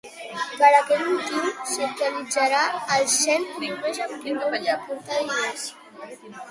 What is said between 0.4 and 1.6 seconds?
Per aquest motiu,